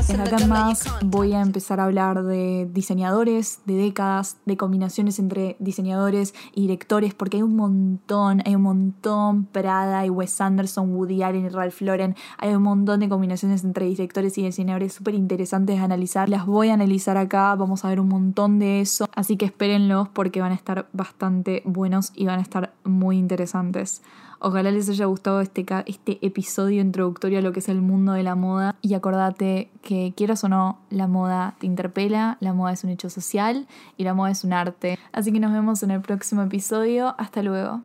En 0.09 0.21
acá 0.21 0.47
más 0.47 0.85
voy 1.05 1.35
a 1.35 1.41
empezar 1.41 1.81
a 1.81 1.85
hablar 1.85 2.23
de 2.25 2.69
diseñadores, 2.73 3.61
de 3.67 3.75
décadas, 3.75 4.39
de 4.47 4.57
combinaciones 4.57 5.19
entre 5.19 5.57
diseñadores 5.59 6.35
y 6.55 6.63
directores, 6.63 7.15
porque 7.15 7.37
hay 7.37 7.43
un 7.43 7.57
montón, 7.57 8.43
hay 8.45 8.55
un 8.55 8.63
montón, 8.63 9.45
Prada 9.45 10.07
y 10.07 10.11
Wes 10.11 10.41
Anderson, 10.41 10.95
Woody 10.95 11.23
Allen 11.23 11.47
y 11.47 11.49
Ralph 11.51 11.81
Lauren, 11.83 12.17
hay 12.39 12.55
un 12.55 12.63
montón 12.63 13.01
de 13.01 13.09
combinaciones 13.09 13.65
entre 13.65 13.87
directores 13.87 14.37
y 14.39 14.43
diseñadores 14.43 14.95
súper 14.95 15.15
interesantes 15.15 15.77
de 15.77 15.85
analizar, 15.85 16.29
las 16.29 16.47
voy 16.47 16.71
a 16.71 16.75
analizar 16.75 17.17
acá, 17.17 17.55
vamos 17.55 17.85
a 17.85 17.89
ver 17.89 18.01
un 18.01 18.09
montón 18.09 18.59
de 18.59 18.81
eso, 18.81 19.07
así 19.15 19.37
que 19.37 19.45
espérenlos 19.45 20.09
porque 20.09 20.41
van 20.41 20.53
a 20.53 20.57
estar 20.57 20.89
bastante 20.93 21.63
buenos 21.65 22.13
y 22.15 22.27
van 22.27 22.39
a 22.39 22.43
estar 22.43 22.73
muy 22.85 23.19
interesantes. 23.19 24.03
Ojalá 24.41 24.71
les 24.71 24.89
haya 24.89 25.07
gustado 25.07 25.41
este, 25.41 25.67
este 25.87 26.25
episodio 26.25 26.81
introductorio 26.81 27.41
a 27.41 27.43
lo 27.43 27.53
que 27.53 27.59
es 27.59 27.69
el 27.69 27.81
mundo 27.81 28.13
de 28.13 28.23
la 28.23 28.35
moda. 28.35 28.77
Y 28.83 28.95
acordate 28.95 29.71
que 29.83 30.13
quieras 30.17 30.45
o 30.45 30.49
no, 30.49 30.79
la 30.91 31.07
moda 31.09 31.57
te 31.59 31.67
interpela, 31.67 32.37
la 32.41 32.53
moda 32.53 32.73
es 32.73 32.85
un 32.85 32.91
hecho 32.91 33.11
social 33.11 33.67
y 33.97 34.05
la 34.05 34.15
moda 34.15 34.31
es 34.31 34.45
un 34.45 34.53
arte. 34.53 34.99
Así 35.13 35.33
que 35.33 35.41
nos 35.41 35.53
vemos 35.53 35.83
en 35.83 35.91
el 35.91 36.01
próximo 36.01 36.43
episodio. 36.43 37.15
Hasta 37.19 37.43
luego. 37.43 37.83